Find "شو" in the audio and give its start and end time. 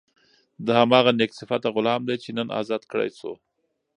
3.19-3.33